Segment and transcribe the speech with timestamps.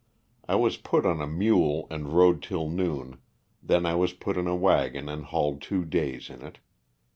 [0.47, 3.19] I was put on a mule and rode till noon,
[3.61, 6.57] then I was put in a wagon and hauled two days in it.